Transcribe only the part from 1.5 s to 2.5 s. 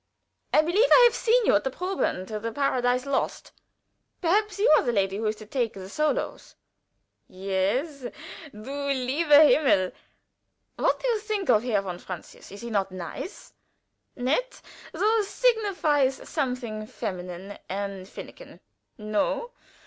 at the proben to